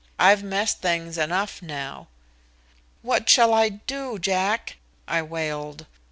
I've 0.17 0.41
messed 0.41 0.81
things 0.81 1.19
enough 1.19 1.61
now." 1.61 2.07
"What 3.03 3.29
shall 3.29 3.53
I 3.53 3.69
do, 3.69 4.17
Jack?" 4.17 4.77
I 5.07 5.21
wailed. 5.21 5.85